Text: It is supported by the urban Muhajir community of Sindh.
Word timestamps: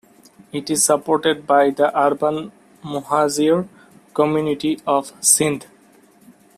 It 0.51 0.71
is 0.71 0.83
supported 0.83 1.45
by 1.45 1.69
the 1.69 1.95
urban 1.95 2.51
Muhajir 2.83 3.67
community 4.15 4.79
of 4.87 5.13
Sindh. 5.23 5.67